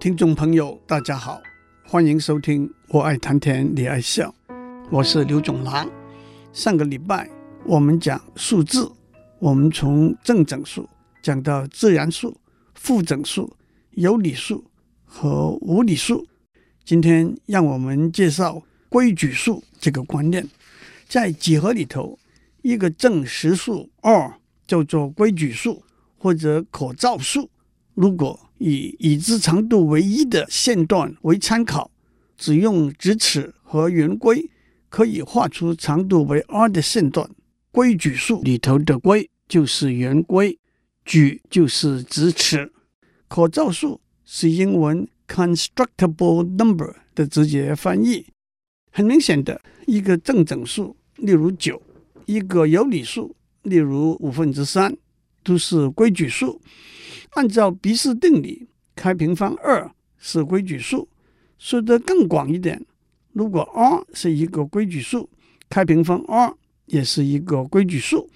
[0.00, 1.42] 听众朋友，大家好，
[1.84, 4.34] 欢迎收听《我爱谈天，你爱笑》，
[4.90, 5.86] 我是刘总郎。
[6.54, 7.28] 上个礼拜
[7.66, 8.90] 我们讲数字，
[9.38, 10.88] 我们从正整数
[11.20, 12.34] 讲到自然数、
[12.74, 13.54] 负整数、
[13.90, 14.64] 有理数
[15.04, 16.26] 和无理数。
[16.82, 20.48] 今天让我们介绍规矩数这个观念。
[21.10, 22.18] 在几何里头，
[22.62, 24.32] 一个正实数二
[24.66, 25.82] 叫做规矩数
[26.16, 27.50] 或者可造数。
[27.92, 31.90] 如果以已知长度为一的线段为参考，
[32.36, 34.48] 只用直尺和圆规，
[34.90, 37.28] 可以画出长度为 r 的线段。
[37.72, 40.58] 规矩数里头的规就是圆规，
[41.04, 42.70] 矩就是直尺。
[43.28, 48.26] 可造数是英文 constructible number 的直接翻译。
[48.92, 51.80] 很明显的，一个正整数，例如九；
[52.26, 54.94] 一个有理数，例如五分之三，
[55.42, 56.60] 都是规矩数。
[57.30, 61.08] 按照毕氏定理，开平方二是规矩数。
[61.58, 62.84] 说得更广一点，
[63.32, 65.28] 如果 r 是一个规矩数，
[65.68, 66.54] 开平方 r
[66.86, 68.28] 也是一个规矩数。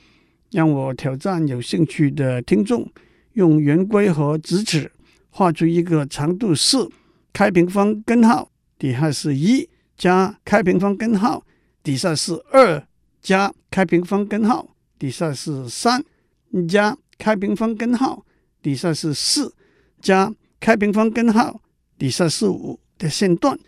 [0.50, 2.88] 让我挑战有兴趣的听众，
[3.32, 4.92] 用圆规和直尺
[5.30, 6.88] 画出一个长度四，
[7.32, 8.48] 开平方根号
[8.78, 11.44] 底下是一加开平方根号
[11.82, 12.86] 底下是二
[13.20, 16.04] 加开平方根号底下是三
[16.68, 18.23] 加开平方根号。
[18.64, 19.54] 底下是四
[20.00, 21.60] 加开平方根号，
[21.98, 23.58] 底下是五的线段，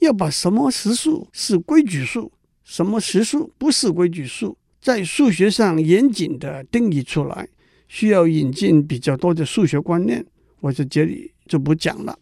[0.00, 2.30] 要把什么实数是规矩数，
[2.62, 7.48] 什么实数不是规矩数，在数学上严谨的定义出来，
[7.88, 10.22] 需要引进比较多的数学观念，
[10.60, 12.18] 我在这里就不讲了。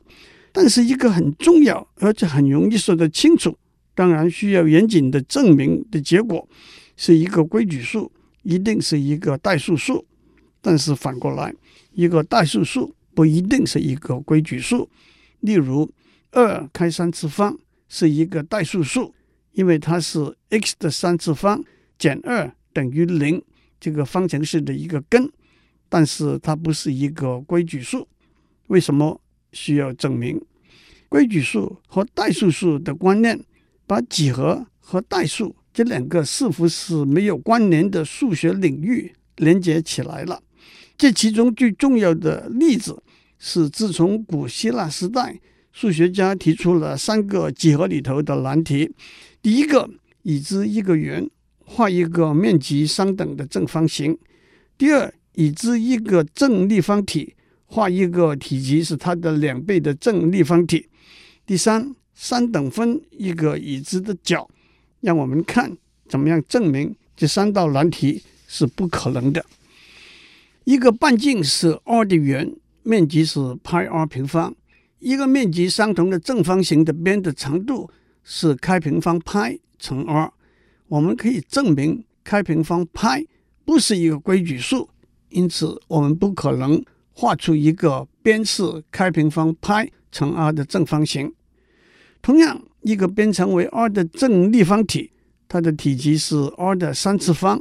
[0.53, 3.59] 但是一个很重要而且很容易说得清楚，
[3.97, 6.49] 当然需要严谨的证明的结果，
[6.97, 8.13] 是一个规矩数
[8.45, 10.07] 一定是一个代数数，
[10.61, 11.55] 但是反过来。
[11.93, 14.89] 一个代数数不一定是一个规矩数，
[15.41, 15.91] 例如
[16.31, 19.15] 二开三次方是一个代数数，
[19.53, 21.65] 因为它是 x 的三次方
[21.99, 23.43] 减二等于零
[23.81, 25.31] 这个方程式的一个根，
[25.89, 28.07] 但是它不是一个规矩数。
[28.69, 29.21] 为什么
[29.53, 30.41] 需要证明？
[31.09, 33.43] 规矩数和代数数的观念，
[33.87, 40.43] 把几何和代数这两个似乎是没有关联的数学领域连接起来了。
[40.99, 43.01] 这其中最重要的例子
[43.39, 45.39] 是，自从古希腊时代，
[45.73, 48.93] 数学家提出了三个几何里头的难题。
[49.41, 49.89] 第一个，
[50.25, 51.25] 已知一个圆
[51.65, 54.13] 画一个面积相等的正方形；
[54.77, 57.37] 第二，已知一个正立方体
[57.67, 60.89] 画一个体积是它的两倍的正立方体；
[61.47, 64.51] 第三，三等分一个已知的角。
[65.01, 65.77] 让我们看
[66.09, 69.47] 怎么样证明这三道难题是不可能的。
[70.69, 74.55] 一个半径是 r 的圆，面积是派 r 平方。
[74.99, 77.91] 一个面积相同的正方形的边的长度
[78.23, 80.31] 是开平方派乘 r。
[80.89, 83.25] 我们可以证明开平方派
[83.65, 84.91] 不是一个规矩数，
[85.31, 91.33] 因此我们不可能画出一个边是开平方派乘 r 的正方形。
[92.21, 95.13] 同样，一个边长为 r 的正立方体，
[95.49, 97.59] 它的体积是 r 的三次方。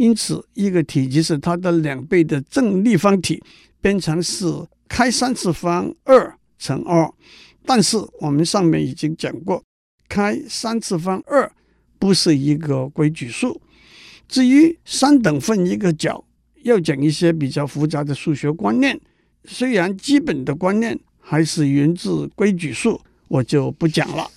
[0.00, 3.38] 因此，一个体积是它的两倍的正立方体，
[3.82, 4.46] 边长是
[4.88, 7.06] 开三次方二乘二。
[7.66, 9.62] 但是我们上面已经讲过，
[10.08, 11.52] 开三次方二
[11.98, 13.60] 不是一个规矩数。
[14.26, 16.24] 至于三等分一个角，
[16.62, 18.98] 要讲一些比较复杂的数学观念。
[19.44, 24.30] 虽然基本的观念还是源自规矩数，我就不讲了。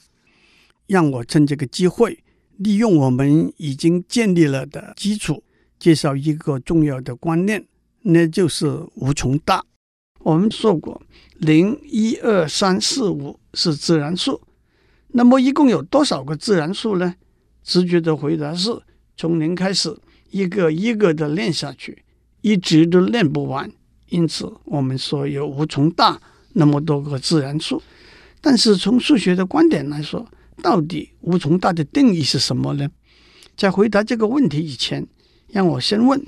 [0.87, 2.21] 让我趁这个机会，
[2.57, 5.41] 利用我们已经建立了的基础。
[5.83, 7.67] 介绍一个重要的观念，
[8.03, 9.65] 那就是无穷大。
[10.19, 11.01] 我们说过，
[11.39, 14.39] 零、一、二、三、四、五是自然数。
[15.09, 17.15] 那么一共有多少个自然数呢？
[17.65, 18.81] 直觉的回答是
[19.17, 19.93] 从零开始，
[20.31, 22.05] 一个一个的练下去，
[22.39, 23.69] 一直都练不完。
[24.07, 26.17] 因此，我们说有无穷大
[26.53, 27.83] 那么多个自然数。
[28.39, 30.25] 但是从数学的观点来说，
[30.61, 32.89] 到底无穷大的定义是什么呢？
[33.57, 35.05] 在回答这个问题以前，
[35.53, 36.25] 让我先问，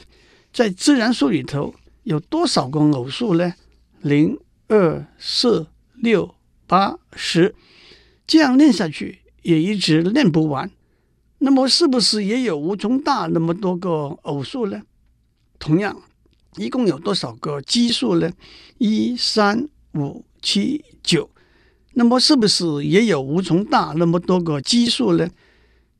[0.53, 1.73] 在自然数里头
[2.03, 3.55] 有多少个偶数呢？
[4.03, 4.37] 零、
[4.67, 6.35] 二、四、六、
[6.67, 7.55] 八、十，
[8.27, 10.69] 这样练下去也一直练不完。
[11.39, 13.89] 那么是不是也有无穷大那么多个
[14.21, 14.83] 偶数呢？
[15.57, 15.99] 同样，
[16.57, 18.31] 一共有多少个奇数呢？
[18.77, 21.27] 一、三、五、七、九，
[21.95, 25.27] 那么是不是也有无穷大那么多个奇数呢？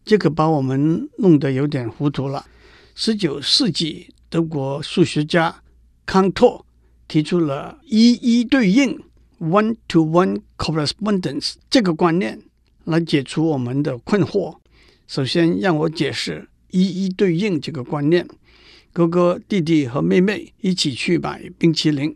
[0.04, 2.46] 这个把我们弄得有点糊涂了。
[2.98, 5.62] 十九世纪，德国数学家
[6.06, 6.66] 康托
[7.10, 8.98] 提出了一一对应
[9.38, 12.42] one-to-one correspondence 这个观念
[12.86, 14.56] 来解除我们的困惑。
[15.08, 18.26] 首先，让我解释一一对应这个观念。
[18.94, 22.16] 哥哥、弟弟和妹妹一起去买冰淇淋，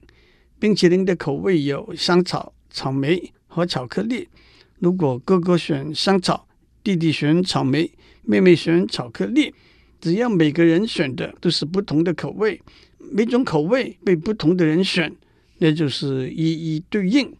[0.59, 4.29] 冰淇淋的口味有香草、草莓和巧克力。
[4.77, 6.47] 如果哥哥选香草，
[6.81, 7.91] 弟弟选草莓，
[8.23, 9.53] 妹妹选巧克力，
[10.01, 12.61] 只要每个人选的都是不同的口味，
[12.97, 15.13] 每种口味被不同的人选，
[15.57, 17.33] 那就是一一对应。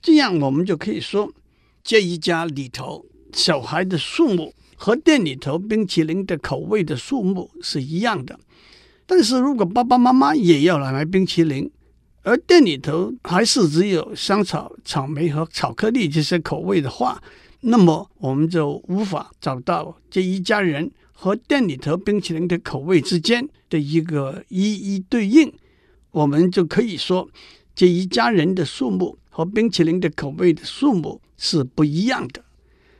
[0.00, 1.32] 这样我们就可以说，
[1.84, 8.38] 这一家里头小孩的数目和店里头冰淇淋的口味的数目是一样的。
[9.06, 11.70] 但是如果爸爸妈妈也要来买冰淇淋，
[12.22, 17.22] 而店里头还是只有香草、草莓和巧克力这些口味的话，
[17.60, 25.52] 那么我们就无法找到这一家人和店里头冰淇淋的口味之间的一个一一对应。
[26.10, 27.28] 我们就可以说，
[27.74, 32.44] 这一家人的数目和冰淇淋的口味的数目是不一样的。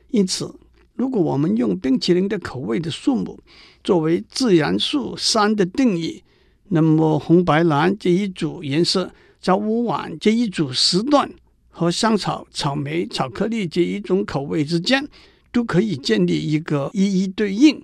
[0.09, 0.53] 因此，
[0.95, 3.39] 如果我们用冰淇淋的口味的数目
[3.83, 6.23] 作为自然数三的定义，
[6.69, 11.29] 那么红白蓝这一组颜色，早午晚这一组时段
[11.69, 15.07] 和香草、草莓、巧克力这一种口味之间，
[15.51, 17.83] 都可以建立一个一一对应。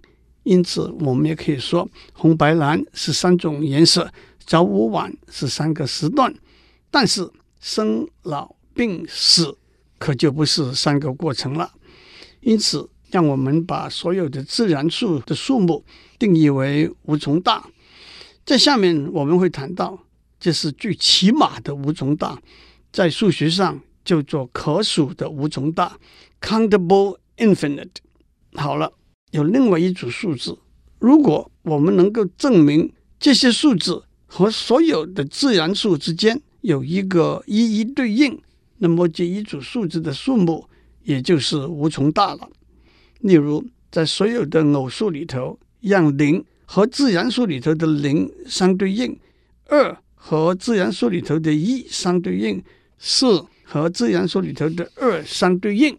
[0.50, 4.12] 因此，我们也可以说，红白蓝是三种颜色，
[4.48, 6.34] 早午晚是三个时段。
[6.90, 7.30] 但是，
[7.60, 9.56] 生老病死
[10.00, 11.72] 可就不是三个过程了。
[12.40, 15.86] 因此，让我们把所有的自然数的数目
[16.18, 17.64] 定义为无穷大。
[18.44, 20.00] 在下面我们会谈到，
[20.40, 22.42] 这是最起码的无穷大，
[22.92, 25.96] 在数学上叫做可数的无穷大
[26.42, 27.98] （countable infinite）。
[28.56, 28.92] 好了，
[29.32, 30.58] 有另外一组数字，
[31.00, 38.40] 如果我们能够证明这些数字和所有的自然数之间有一个一一对应，
[38.78, 40.68] 那么这一组数字的数目
[41.04, 42.50] 也就是无穷大了。
[43.20, 46.44] 例如，在所有的偶数里头，让零。
[46.72, 49.18] 和自然数里头的零相对应，
[49.70, 52.64] 二和自然数里头的一相对应，
[53.00, 55.98] 四和自然数里头的二相对应，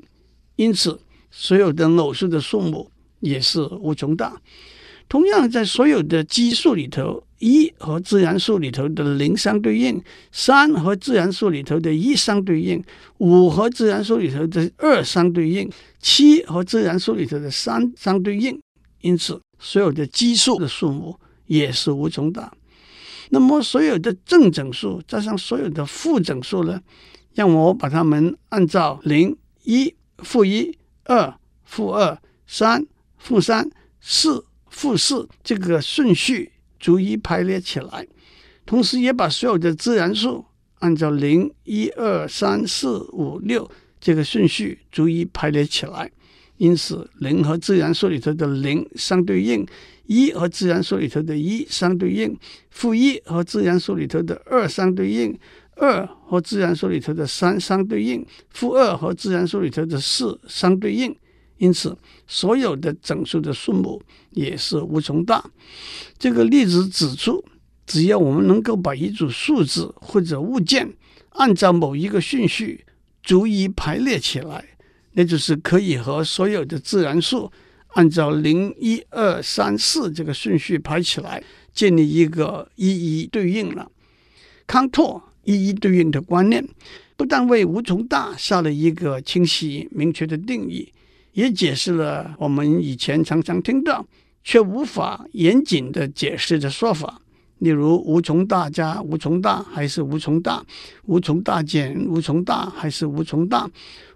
[0.54, 2.88] 因此所有的偶数的数目
[3.20, 4.40] 也是无穷大。
[5.08, 12.82] 同样，在所有的奇数里头，一和自然数里头的零相对应，三和自然数里头的一相对应，
[13.18, 15.70] 五和自然数里头的二相对应，
[16.00, 18.60] 七和自然数里头的三相对应，
[19.00, 19.40] 因此。
[19.62, 21.14] 所有的奇数的数目
[21.44, 22.50] 也是无穷大，
[23.28, 26.80] 那么所有的正整数加上所有的负整数呢？
[27.34, 30.74] 让我把它们按照零、一、负一、
[31.04, 32.86] 二、负二、三、
[33.20, 33.70] 负三、
[34.00, 38.06] 四、负四这个顺序逐一排列起来，
[38.64, 40.46] 同时也把所有的自然数
[40.78, 43.70] 按照零、一、二、三、四、五、六
[44.00, 46.10] 这个顺序逐一排列起来。
[46.56, 49.66] 因此，零和自然数里头的零相对应，
[50.06, 52.36] 一和自然数里头的一相对应，
[52.70, 55.38] 负一和自然数里头的二相对应，
[55.76, 61.14] 二和自然数里头的三相对应，负二和自然数里头的四相对应。
[61.60, 61.94] 因此，
[62.26, 65.44] 所有的整数的数目也是无穷大。
[66.18, 67.44] 这个例子指出，
[67.86, 70.90] 只要我们能够把一组数字或者物件
[71.32, 72.86] 按照某一个顺序
[73.22, 74.64] 逐一排列起来。
[75.12, 77.50] 那就是可以和所有的自然数
[77.88, 81.42] 按照零、一、二、三、四这个顺序排起来，
[81.74, 82.88] 建立一个一
[83.20, 83.90] 一对应了。
[84.66, 86.66] 康托一一对应的观念，
[87.16, 90.90] 不但为无穷大下了一个清晰明确的定义，
[91.32, 94.04] 也解释了我们以前常常听到
[94.42, 97.20] 却无法严谨的解释的说法。
[97.58, 100.64] 例如无穷大加无穷大还是无穷大，
[101.04, 103.70] 无穷大减无穷大还是无穷大，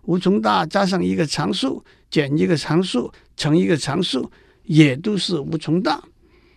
[0.05, 4.31] 无穷大加上一个常数减一个常数乘一个常数
[4.63, 6.03] 也都是无穷大。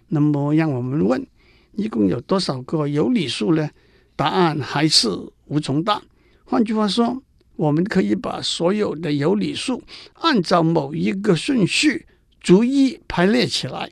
[0.07, 1.27] 那么让我们问，
[1.73, 3.69] 一共有多少个有理数呢？
[4.15, 5.09] 答案还是
[5.47, 6.01] 无穷大。
[6.45, 7.21] 换句话说，
[7.57, 9.83] 我们可以把所有的有理数
[10.13, 12.05] 按照某一个顺序
[12.39, 13.91] 逐一排列起来，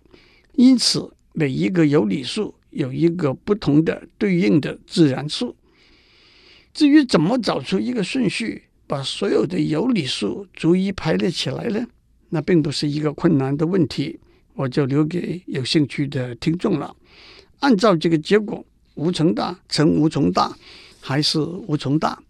[0.54, 2.56] 因此每一个有理数。
[2.76, 5.56] 有一个不同的对应的自然数。
[6.74, 11.88] 至于怎么找出一个顺序，把所有的有理数逐一排列起来呢？
[12.32, 14.20] 那并不是一个困难的问题，
[14.56, 16.94] 我就留给有兴趣的听众了。
[17.60, 20.54] 按照这个结果，无穷大乘无穷大
[21.00, 22.22] 还是无穷大。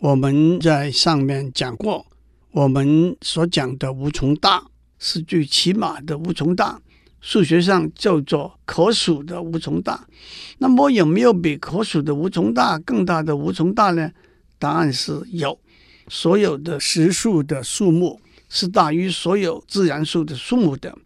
[0.00, 2.06] 我们在上面讲过，
[2.52, 4.64] 我们所讲的无穷大
[4.98, 6.80] 是最起码的无穷大。
[7.20, 10.08] 数学上叫做可数的无穷大，
[10.56, 14.10] 那么有没有比可数的无穷大更大的无穷大呢？
[14.58, 15.60] 答案是有。
[16.08, 20.96] 所有的实数的数目是大于所有自然数的数目的。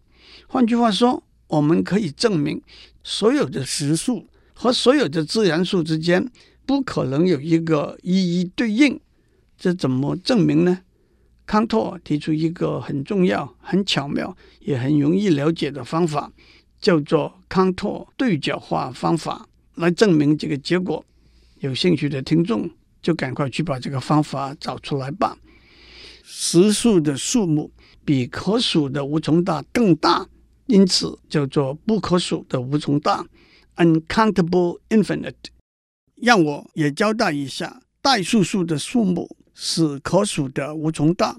[0.47, 2.61] 换句话说，我们可以证明
[3.03, 6.31] 所有的实数和所有的自然数之间
[6.65, 8.99] 不可能有一个一一对应。
[9.57, 10.81] 这怎么证明呢？
[11.45, 16.31] 康托提出一个很重要、很巧妙也很容易了解的方法，
[16.81, 21.05] 叫做康托对角化方法，来证明这个结果。
[21.59, 22.69] 有兴趣的听众
[23.01, 25.37] 就赶快去把这个方法找出来吧。
[26.23, 27.71] 实数的数目
[28.03, 30.27] 比可数的无穷大更大，
[30.65, 33.25] 因此叫做不可数的无穷大
[33.77, 35.33] （uncountable infinite）。
[36.21, 41.35] 让我也交代一下，代数数的数目是可数的无穷大，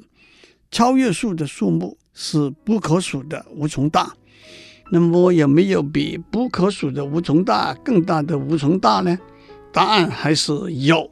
[0.71, 4.15] 超越数的数目是不可数的无穷大。
[4.93, 9.19] 那么有没有比不可数的无穷大更大的无穷大呢？
[9.73, 11.11] 答案还是有，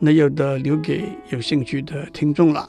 [0.00, 2.68] 那有的留给有兴趣的听众了。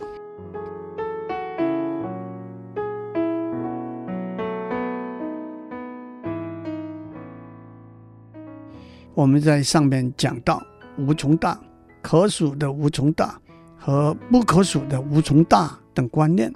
[9.17, 10.63] 我们在上面讲到
[10.95, 11.59] 无穷大、
[12.03, 13.41] 可数的无穷大
[13.75, 16.53] 和不可数的无穷大等观念，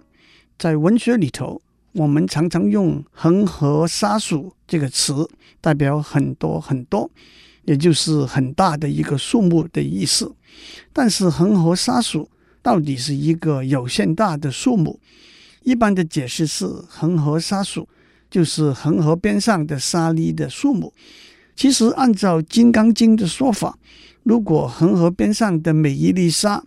[0.60, 1.60] 在文学里头，
[1.94, 5.28] 我们常常用“恒河沙数”这个词
[5.60, 7.10] 代表很多很多。
[7.66, 10.32] 也就是很大的一个数目的意思，
[10.94, 12.30] 但是恒河沙数
[12.62, 15.00] 到底是一个有限大的数目。
[15.64, 17.90] 一般的解释是，恒河沙数
[18.30, 20.94] 就是恒河边上的沙粒的数目。
[21.62, 23.78] 其实按照《金刚经》的说法，
[24.24, 26.64] 如果恒河边上的每一粒沙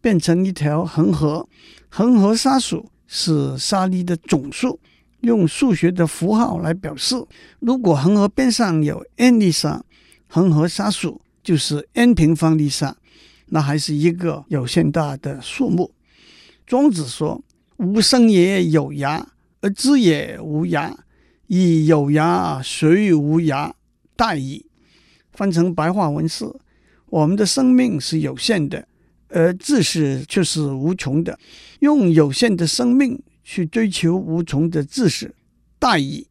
[0.00, 1.46] 变成一条恒河，
[1.90, 4.80] 恒河沙数是沙粒的总数。
[5.20, 7.14] 用数学的符号来表示，
[7.58, 9.84] 如果恒河边上有 n 粒沙。
[10.28, 12.96] 恒河沙数就是 n 平方粒沙，
[13.48, 15.92] 那还是一个有限大的数目。
[16.66, 17.44] 庄子说
[17.76, 19.22] ：“吾生也有涯，
[19.60, 20.94] 而知也无涯。
[21.48, 23.72] 以有涯随无涯，
[24.18, 24.66] 大矣。”
[25.32, 26.44] 翻成白话文是：
[27.06, 28.88] 我们的生命是有限的，
[29.28, 31.38] 而知识却是无穷的。
[31.78, 35.32] 用有限的生命去追求无穷的知识，
[35.78, 36.26] 大矣。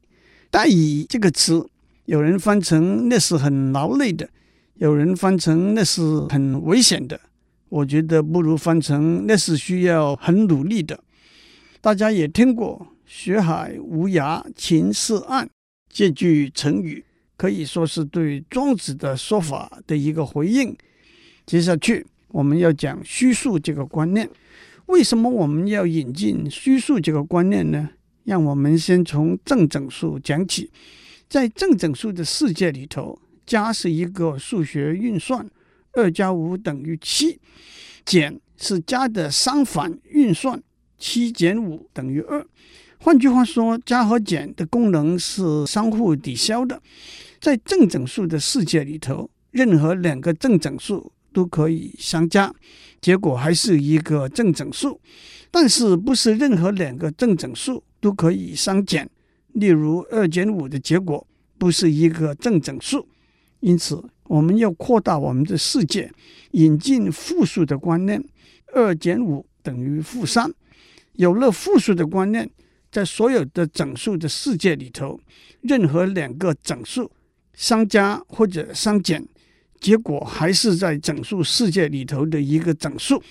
[0.51, 1.69] 大矣这个词。
[2.05, 4.29] 有人翻成那是很劳累的，
[4.75, 7.19] 有人翻成那是很危险的。
[7.67, 10.97] 我觉得不如翻成那是需要很努力的。
[11.81, 15.49] 大家也听过“学海无涯勤是岸”
[15.91, 17.03] 这句成语，
[17.37, 20.75] 可以说是对庄子的说法的一个回应。
[21.45, 24.29] 接下去我们要讲虚数这个观念。
[24.87, 27.89] 为什么我们要引进虚数这个观念呢？
[28.23, 30.69] 让我们先从正整数讲起。
[31.29, 35.45] 在正整数的世界里头，加是一个数学运算，
[35.91, 37.37] 二加五等于七；
[38.05, 40.61] 减是加的相反运算，
[40.97, 42.45] 七减五等于二。
[42.99, 46.81] 换句话说，加和减的功能是相互抵消的。
[47.39, 52.53] 在正整数的世界里头，任何两个正整数都可以相加，
[52.99, 54.99] 结果还是一个正整数。
[55.49, 59.09] 但是，不是任何两个正整数都可以相减。
[59.53, 61.25] 例如，二减五的结果
[61.57, 63.07] 不是一个正整数，
[63.61, 66.11] 因此我们要扩大我们的世界，
[66.51, 68.23] 引进负数的观念。
[68.73, 70.51] 二减五等于负三。
[71.13, 72.47] 有了负数的观念，
[72.91, 75.19] 在所有的整数的世界里头，
[75.61, 77.09] 任何两个整数
[77.57, 79.27] 相加或者相减，
[79.81, 83.21] 结果还是在整数世界里头的一个整数。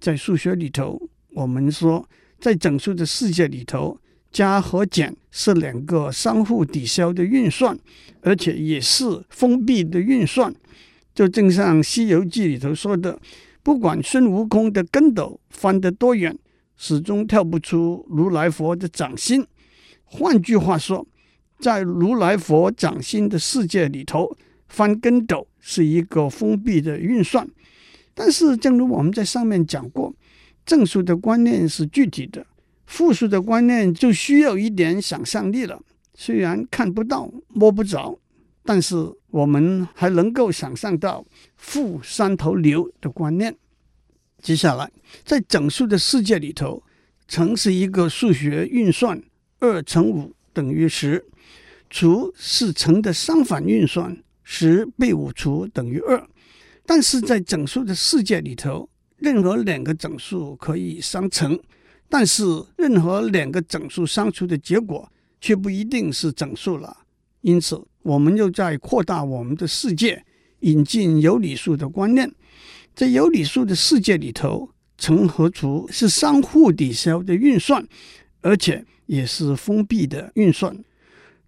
[0.00, 1.00] 在数学里头，
[1.34, 2.08] 我们说，
[2.40, 3.96] 在整数的世界里头。
[4.32, 7.78] 加和减是两个相互抵消的运算，
[8.20, 10.52] 而且也是封闭的运算。
[11.14, 13.16] 就正像《西游记》里头说的，
[13.62, 16.36] 不管孙悟空的跟斗翻得多远，
[16.76, 19.46] 始终跳不出如来佛的掌心。
[20.02, 21.06] 换句话说，
[21.58, 24.36] 在如来佛掌心的世界里头，
[24.68, 27.48] 翻跟斗是一个封闭的运算。
[28.14, 30.14] 但是，正如我们在上面讲过，
[30.64, 32.46] 正数的观念是具体的。
[32.86, 35.80] 负数的观念就需要一点想象力了。
[36.14, 38.18] 虽然看不到、摸不着，
[38.62, 38.94] 但是
[39.30, 41.24] 我们还能够想象到
[41.56, 43.56] “负三头牛”的观念。
[44.40, 44.90] 接下来，
[45.24, 46.82] 在整数的世界里头，
[47.26, 49.20] 乘是一个数学运算，
[49.58, 51.18] 二乘五等于十；
[51.96, 56.28] 除是乘的相反运算，十被五除等于二。
[56.84, 61.56] 但是在整数的世界里头，任何两个整数可以相乘。
[62.08, 62.42] 但是，
[62.76, 65.08] 任何两个整数相除的结果
[65.40, 66.96] 却不一定是整数了。
[67.42, 70.24] 因此，我们又在扩大我们的世界，
[70.60, 72.28] 引进有理数的观念。
[72.92, 77.86] 在有理数的世界里头，乘和除是相互抵消的运算，
[78.40, 80.76] 而且也是封闭的运算。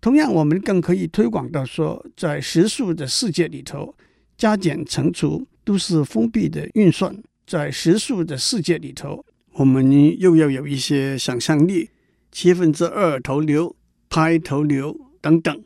[0.07, 3.93] 同样，我们更可以推广到说，在实数的世界里头，
[4.39, 7.13] 加减乘除都是封闭的运算。
[7.45, 11.91] 在实数的世界里头，我们又要有一些想象力，
[12.31, 13.75] 七分之二头流、
[14.09, 15.65] 派头流等等。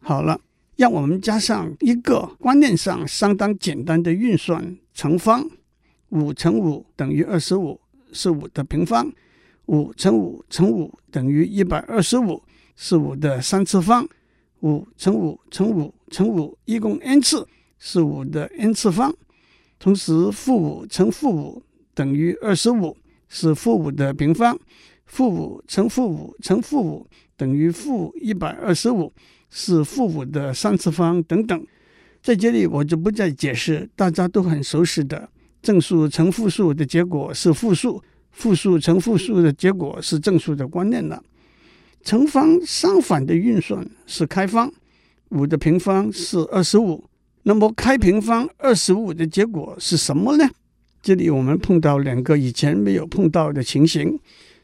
[0.00, 0.38] 好了，
[0.76, 5.48] 让我们加上一个观念上相当简单的运算乘方：
[6.10, 7.80] 五乘五等于二十五，
[8.12, 9.10] 是五的平方；
[9.64, 12.42] 五乘五乘五等于一百二十五。
[12.80, 14.08] 是五的三次方，
[14.60, 17.44] 五乘五乘五乘五一共 n 次，
[17.76, 19.12] 是五的 n 次方。
[19.80, 21.60] 同时，负五乘负五
[21.92, 22.96] 等于二十五，
[23.28, 24.56] 是负五的平方。
[25.06, 27.04] 负五乘负五乘负五
[27.36, 29.12] 等于负一百二十五，
[29.50, 31.66] 是负五的三次方等等。
[32.22, 35.28] 在这里我就不再解释大家都很熟悉的
[35.60, 41.20] 正数乘负数的结果是负数，负数乘负数的结果是正数的观念了。
[42.02, 44.72] 乘方相反的运算是开方，
[45.30, 47.04] 五的平方是二十五，
[47.42, 50.48] 那么开平方二十五的结果是什么呢？
[51.02, 54.18] 这里我们碰到两个以前没有碰到的情形。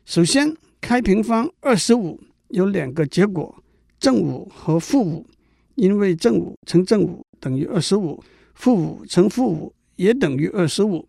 [0.05, 3.63] 首先，开平方二十五有两个结果，
[3.99, 5.27] 正五和负五，
[5.75, 8.23] 因为正五乘正五等于二十五，
[8.55, 11.07] 负五乘负五也等于二十五。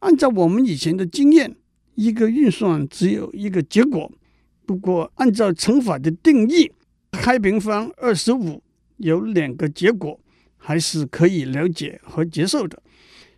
[0.00, 1.54] 按照我们以前的经验，
[1.94, 4.10] 一个运算只有一个结果。
[4.66, 6.70] 不过，按照乘法的定义，
[7.12, 8.62] 开平方二十五
[8.96, 10.18] 有两个结果，
[10.56, 12.82] 还是可以了解和接受的。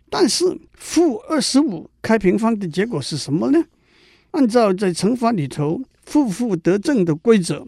[0.09, 3.61] 但是，负二十五开平方的结果是什么呢？
[4.31, 7.67] 按照在乘法里头负负得正的规则，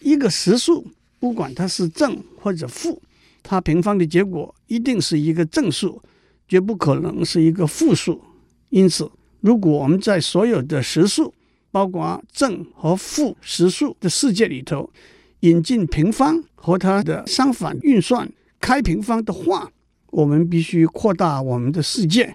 [0.00, 0.86] 一个实数
[1.20, 3.00] 不管它是正或者负，
[3.42, 6.02] 它平方的结果一定是一个正数，
[6.48, 8.20] 绝不可能是一个负数。
[8.70, 9.08] 因此，
[9.40, 11.32] 如果我们在所有的实数，
[11.76, 14.90] 包括正和负实数的世界里头，
[15.40, 18.26] 引进平方和它的相反运算
[18.58, 19.70] 开平方的话，
[20.06, 22.34] 我们必须扩大我们的世界，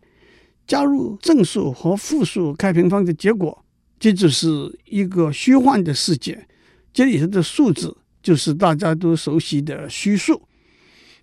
[0.68, 3.66] 加入正数和负数开平方的结果，
[4.00, 4.48] 这就是
[4.86, 6.48] 一个虚幻的世界。
[6.94, 10.40] 这里头的数字就是大家都熟悉的虚数。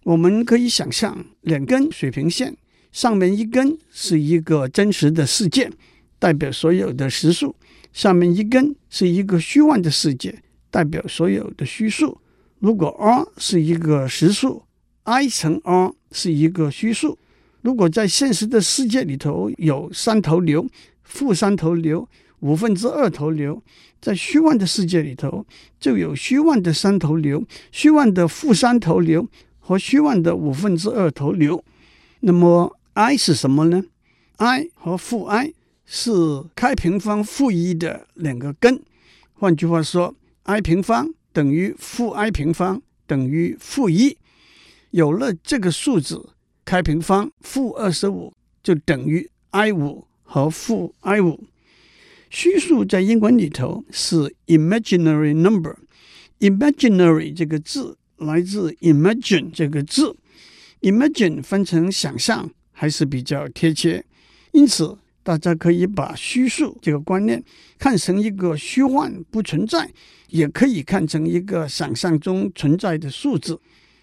[0.02, 2.56] 我们可以想象两根水平线，
[2.90, 5.70] 上面一根是一个真实的世界，
[6.18, 7.54] 代表所有的实数。
[7.92, 12.18] 下面一根是一个虚幻的世界，代表所有的虚数。
[12.60, 14.62] 如果 r 是一个实数
[15.04, 17.18] ，i 乘 r 是一个虚数。
[17.62, 20.66] 如果在现实的世界里头有三头牛、
[21.02, 22.08] 负三头牛、
[22.40, 23.60] 五分之二头牛，
[24.00, 25.44] 在虚幻的世界里头
[25.80, 29.26] 就有虚幻的三头牛、虚幻的负三头牛
[29.58, 31.62] 和虚幻的五分之二头牛。
[32.20, 33.82] 那么 i 是什么呢
[34.36, 35.52] ？i 和负 i。
[35.90, 36.10] 是
[36.54, 38.78] 开平方负一的两个根，
[39.32, 44.18] 换句话说，i 平方等于负 i 平方等于负一。
[44.90, 46.28] 有了这个数字，
[46.66, 51.42] 开平方负二十五就等于 i 五和负 i 五。
[52.28, 55.74] 虚数在英文里头是 imaginary number。
[56.40, 60.14] imaginary 这个字来自 imagine 这个字
[60.82, 64.04] ，imagine 分成想象还是比较贴切，
[64.52, 64.98] 因此。
[65.22, 67.42] 大家可以把虚数这个观念
[67.78, 69.90] 看成一个虚幻不存在，
[70.28, 73.60] 也可以看成一个想象中存在的数字。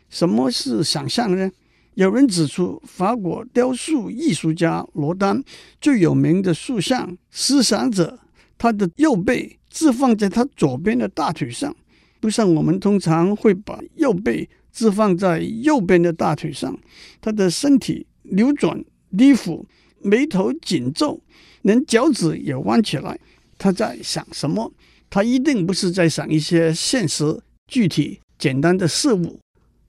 [0.08, 1.50] 什么是想象呢？
[1.96, 5.44] 有人指出，法国雕塑艺术家罗丹
[5.82, 8.20] 最有名的塑像《思想者》，
[8.58, 11.76] 他的右背置放在他左边的大腿上，
[12.20, 16.78] 不像我们通常会把右背置放在右边的大腿上。
[17.20, 18.84] 他的身体扭转
[19.18, 19.66] 低俯。
[20.02, 21.22] 眉头紧皱，
[21.62, 23.20] 连脚趾也弯起来。
[23.58, 24.72] 他在想什么？
[25.10, 29.40] 他一定不是在想一些现实、具体、简单的事物。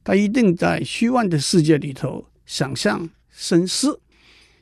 [0.05, 3.99] 他一定在虚幻的世界里头想象、深思。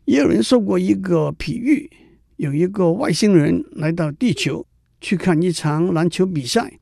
[0.07, 1.90] 也有人说过一个比喻：
[2.37, 4.66] 有一个外星人来到地球
[5.00, 6.78] 去看一场篮球比赛，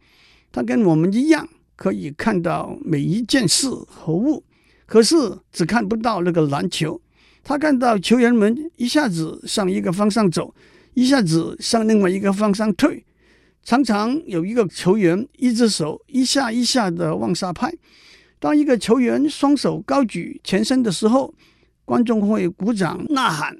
[0.53, 4.44] 他跟我们一样可以看到每一件事和物，
[4.87, 5.16] 可是
[5.51, 7.01] 只看不到那个篮球。
[7.44, 10.55] 他看到球员们一下子向一个方向走，
[10.94, 13.05] 一下子向另外一个方向退，
[13.64, 17.72] 常常有一个球员一只手一下一下的往下拍。
[18.38, 21.33] 当一个球员双手高举前身的时候，
[21.85, 23.55] 观众会鼓掌呐喊；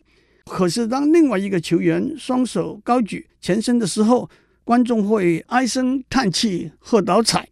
[0.44, 4.28] 可是当另外一个球员双手高举前身的时候，
[4.64, 7.48] 观众会唉声叹气喝倒彩。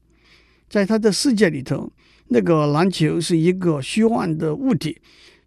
[0.68, 1.92] 在他的世界里头，
[2.28, 5.00] 那个篮球是一个虚幻的物体，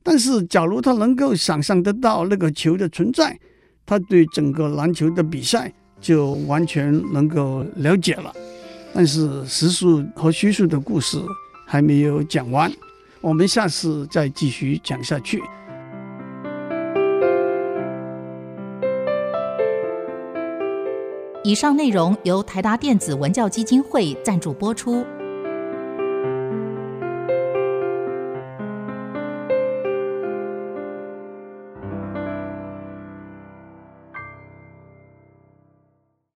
[0.03, 3.39] 但是假如他能够想象得到那个球的存在，
[3.85, 8.31] 他对整个篮球的比赛就完全能够了解了。
[8.93, 11.17] 但是实数和虚数的故事
[11.65, 12.71] 还没有讲完，
[13.21, 15.41] 我们下次再继续讲下去。
[21.45, 25.05] 以上内容由台达电子文教基金会赞助播出。